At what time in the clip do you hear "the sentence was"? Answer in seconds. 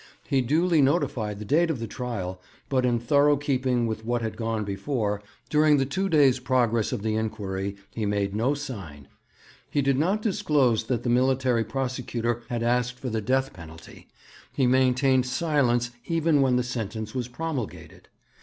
16.55-17.27